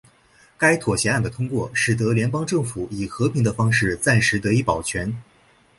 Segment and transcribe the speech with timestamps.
[0.57, 5.15] 该妥协案的通过使得联邦政府以和平的方式暂时得以保全。